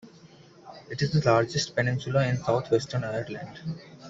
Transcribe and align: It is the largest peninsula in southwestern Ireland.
It 0.89 1.03
is 1.03 1.11
the 1.11 1.23
largest 1.31 1.75
peninsula 1.75 2.25
in 2.27 2.37
southwestern 2.37 3.03
Ireland. 3.03 3.59